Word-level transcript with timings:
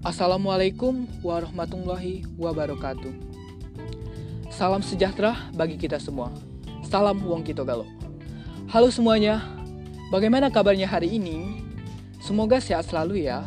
Assalamualaikum 0.00 1.04
warahmatullahi 1.20 2.24
wabarakatuh. 2.40 3.12
Salam 4.48 4.80
sejahtera 4.80 5.52
bagi 5.52 5.76
kita 5.76 6.00
semua. 6.00 6.32
Salam 6.88 7.20
Wong 7.20 7.44
Kito 7.44 7.68
Galo. 7.68 7.84
Halo 8.72 8.88
semuanya, 8.88 9.44
bagaimana 10.08 10.48
kabarnya 10.48 10.88
hari 10.88 11.20
ini? 11.20 11.60
Semoga 12.16 12.64
sehat 12.64 12.88
selalu 12.88 13.28
ya. 13.28 13.44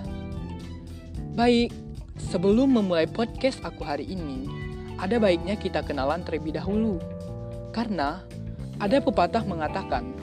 Baik, 1.33 1.73
sebelum 2.21 2.69
memulai 2.69 3.09
podcast 3.09 3.57
aku 3.65 3.81
hari 3.81 4.13
ini, 4.13 4.45
ada 5.01 5.17
baiknya 5.17 5.57
kita 5.57 5.81
kenalan 5.81 6.21
terlebih 6.21 6.53
dahulu. 6.53 7.01
Karena 7.73 8.21
ada 8.77 9.01
pepatah 9.01 9.41
mengatakan, 9.41 10.13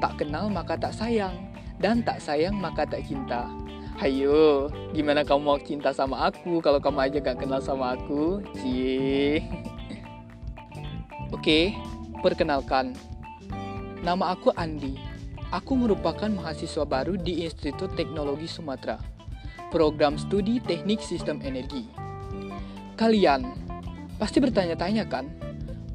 tak 0.00 0.24
kenal 0.24 0.48
maka 0.48 0.80
tak 0.80 0.96
sayang, 0.96 1.36
dan 1.76 2.00
tak 2.00 2.24
sayang 2.24 2.56
maka 2.56 2.88
tak 2.88 3.04
cinta. 3.04 3.65
Hayo, 3.96 4.68
gimana 4.92 5.24
kamu 5.24 5.40
mau 5.40 5.56
cinta 5.56 5.88
sama 5.88 6.28
aku 6.28 6.60
kalau 6.60 6.76
kamu 6.76 7.08
aja 7.08 7.16
gak 7.16 7.40
kenal 7.40 7.64
sama 7.64 7.96
aku? 7.96 8.44
Cie. 8.60 9.40
Oke, 11.32 11.72
perkenalkan. 12.20 12.92
Nama 14.04 14.36
aku 14.36 14.52
Andi. 14.52 15.00
Aku 15.48 15.80
merupakan 15.80 16.28
mahasiswa 16.28 16.84
baru 16.84 17.16
di 17.16 17.48
Institut 17.48 17.96
Teknologi 17.96 18.44
Sumatera. 18.44 19.00
Program 19.72 20.20
Studi 20.20 20.60
Teknik 20.60 21.00
Sistem 21.00 21.40
Energi. 21.40 21.88
Kalian 23.00 23.48
pasti 24.20 24.44
bertanya-tanya 24.44 25.08
kan, 25.08 25.24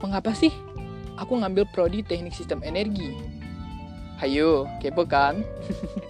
mengapa 0.01 0.33
sih 0.33 0.49
aku 1.21 1.37
ngambil 1.37 1.69
prodi 1.69 2.01
Teknik 2.01 2.33
Sistem 2.33 2.65
Energi? 2.65 3.13
Hayo, 4.17 4.65
kepo 4.81 5.05
kan? 5.05 5.45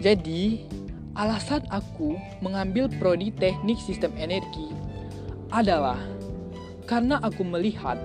Jadi, 0.00 0.64
alasan 1.12 1.60
aku 1.68 2.16
mengambil 2.40 2.88
prodi 2.88 3.28
teknik 3.36 3.76
sistem 3.76 4.16
energi 4.16 4.72
adalah 5.52 6.00
karena 6.88 7.20
aku 7.20 7.44
melihat 7.44 8.00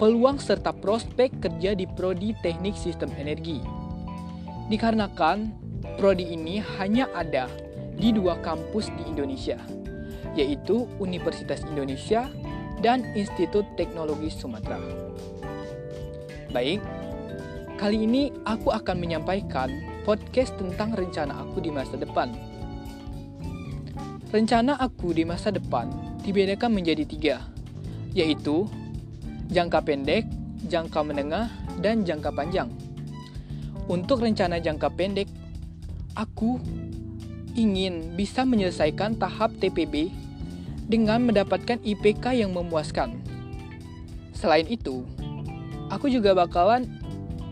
peluang 0.00 0.40
serta 0.40 0.72
prospek 0.72 1.36
kerja 1.44 1.76
di 1.76 1.84
prodi 1.84 2.32
teknik 2.40 2.72
sistem 2.72 3.12
energi. 3.20 3.60
Dikarenakan 4.72 5.52
prodi 6.00 6.32
ini 6.32 6.64
hanya 6.80 7.04
ada 7.12 7.52
di 8.00 8.16
dua 8.16 8.40
kampus 8.40 8.88
di 8.96 9.04
Indonesia, 9.04 9.60
yaitu 10.32 10.88
Universitas 10.96 11.60
Indonesia 11.68 12.32
dan 12.80 13.04
Institut 13.12 13.68
Teknologi 13.76 14.32
Sumatera. 14.32 14.80
Baik, 16.48 16.80
kali 17.76 18.08
ini 18.08 18.32
aku 18.48 18.72
akan 18.72 18.96
menyampaikan 18.96 19.95
podcast 20.06 20.54
tentang 20.54 20.94
rencana 20.94 21.34
aku 21.42 21.58
di 21.58 21.74
masa 21.74 21.98
depan. 21.98 22.30
Rencana 24.30 24.78
aku 24.78 25.10
di 25.10 25.26
masa 25.26 25.50
depan 25.50 25.90
dibedakan 26.22 26.78
menjadi 26.78 27.02
tiga, 27.02 27.36
yaitu 28.14 28.70
jangka 29.50 29.82
pendek, 29.82 30.22
jangka 30.70 31.02
menengah, 31.02 31.50
dan 31.82 32.06
jangka 32.06 32.30
panjang. 32.30 32.70
Untuk 33.90 34.22
rencana 34.22 34.62
jangka 34.62 34.94
pendek, 34.94 35.26
aku 36.14 36.62
ingin 37.58 38.14
bisa 38.14 38.46
menyelesaikan 38.46 39.18
tahap 39.18 39.58
TPB 39.58 40.14
dengan 40.86 41.18
mendapatkan 41.26 41.82
IPK 41.82 42.46
yang 42.46 42.54
memuaskan. 42.54 43.18
Selain 44.38 44.70
itu, 44.70 45.02
aku 45.90 46.06
juga 46.06 46.30
bakalan 46.30 46.86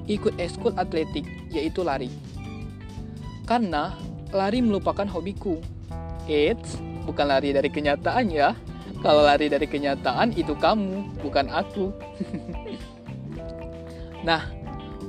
ikut 0.06 0.39
eskul 0.39 0.71
atletik, 0.79 1.27
yaitu 1.50 1.83
lari 1.83 2.15
karena 3.44 3.97
lari 4.32 4.65
melupakan 4.65 5.06
hobiku. 5.09 5.60
Eits, 6.25 6.81
bukan 7.05 7.28
lari 7.28 7.53
dari 7.53 7.69
kenyataan 7.69 8.32
ya. 8.32 8.56
Kalau 9.05 9.21
lari 9.21 9.53
dari 9.53 9.69
kenyataan 9.69 10.32
itu 10.32 10.56
kamu, 10.56 11.21
bukan 11.21 11.53
aku. 11.53 11.93
nah, 14.28 14.49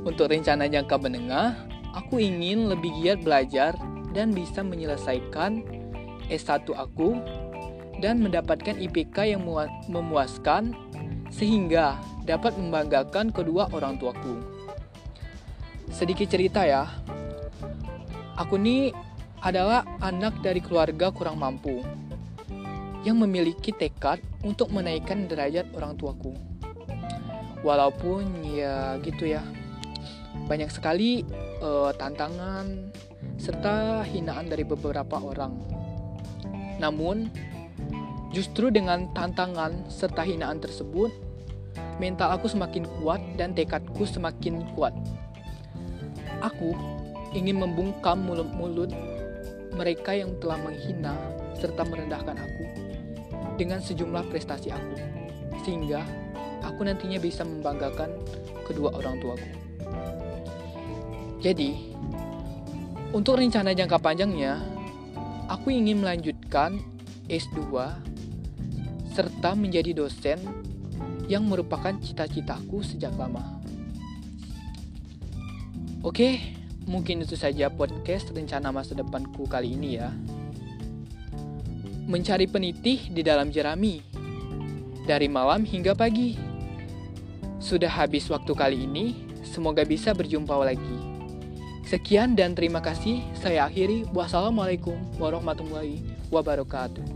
untuk 0.04 0.28
rencana 0.28 0.68
jangka 0.68 1.00
menengah, 1.00 1.56
aku 1.96 2.20
ingin 2.20 2.68
lebih 2.68 2.92
giat 3.00 3.24
belajar 3.24 3.72
dan 4.12 4.36
bisa 4.36 4.60
menyelesaikan 4.60 5.64
S1 6.28 6.68
aku 6.76 7.16
dan 8.04 8.20
mendapatkan 8.20 8.76
IPK 8.76 9.36
yang 9.36 9.48
memuaskan 9.88 10.76
sehingga 11.32 11.96
dapat 12.28 12.60
membanggakan 12.60 13.32
kedua 13.32 13.72
orang 13.72 13.96
tuaku. 13.96 14.44
Sedikit 15.88 16.28
cerita 16.28 16.68
ya, 16.68 16.90
Aku 18.36 18.60
ini 18.60 18.92
adalah 19.40 19.88
anak 20.04 20.44
dari 20.44 20.60
keluarga 20.60 21.08
kurang 21.08 21.40
mampu 21.40 21.80
yang 23.08 23.22
memiliki 23.22 23.72
tekad 23.72 24.20
untuk 24.44 24.74
menaikkan 24.76 25.30
derajat 25.30 25.70
orang 25.72 25.96
tuaku. 25.96 26.36
Walaupun 27.64 28.44
ya 28.44 29.00
gitu 29.00 29.30
ya, 29.30 29.46
banyak 30.52 30.68
sekali 30.68 31.24
uh, 31.64 31.96
tantangan 31.96 32.92
serta 33.40 34.04
hinaan 34.04 34.52
dari 34.52 34.68
beberapa 34.68 35.16
orang. 35.16 35.56
Namun, 36.76 37.32
justru 38.36 38.68
dengan 38.68 39.08
tantangan 39.16 39.88
serta 39.88 40.28
hinaan 40.28 40.60
tersebut, 40.60 41.14
mental 42.04 42.36
aku 42.36 42.52
semakin 42.52 42.84
kuat 43.00 43.24
dan 43.40 43.56
tekadku 43.56 44.04
semakin 44.04 44.66
kuat. 44.76 44.92
Aku 46.44 46.76
ingin 47.36 47.60
membungkam 47.60 48.24
mulut-mulut 48.24 48.96
mereka 49.76 50.16
yang 50.16 50.32
telah 50.40 50.56
menghina 50.64 51.20
serta 51.60 51.84
merendahkan 51.84 52.40
aku 52.40 52.64
dengan 53.60 53.84
sejumlah 53.84 54.24
prestasi 54.32 54.72
aku, 54.72 54.96
sehingga 55.68 56.08
aku 56.64 56.88
nantinya 56.88 57.20
bisa 57.20 57.44
membanggakan 57.44 58.08
kedua 58.64 58.96
orang 58.96 59.20
tuaku. 59.20 59.52
Jadi, 61.44 61.94
untuk 63.12 63.38
rencana 63.38 63.76
jangka 63.76 64.00
panjangnya, 64.00 64.64
aku 65.52 65.76
ingin 65.76 66.02
melanjutkan 66.02 66.80
S2 67.28 67.60
serta 69.12 69.56
menjadi 69.56 69.96
dosen 69.96 70.40
yang 71.30 71.48
merupakan 71.48 71.96
cita-citaku 72.00 72.84
sejak 72.84 73.14
lama. 73.16 73.60
Oke, 76.06 76.55
Mungkin 76.86 77.26
itu 77.26 77.34
saja 77.34 77.70
podcast 77.74 78.30
rencana 78.30 78.70
masa 78.70 78.94
depanku 78.94 79.50
kali 79.50 79.74
ini 79.74 79.98
ya. 79.98 80.14
Mencari 82.06 82.46
penitih 82.46 83.10
di 83.10 83.26
dalam 83.26 83.50
jerami. 83.50 84.02
Dari 85.06 85.26
malam 85.26 85.66
hingga 85.66 85.98
pagi. 85.98 86.38
Sudah 87.58 87.90
habis 87.90 88.30
waktu 88.30 88.54
kali 88.54 88.78
ini, 88.86 89.18
semoga 89.42 89.82
bisa 89.82 90.14
berjumpa 90.14 90.54
lagi. 90.62 90.98
Sekian 91.86 92.34
dan 92.34 92.58
terima 92.58 92.82
kasih. 92.82 93.22
Saya 93.38 93.70
akhiri. 93.70 94.10
Wassalamualaikum 94.10 94.98
warahmatullahi 95.22 96.02
wabarakatuh. 96.34 97.15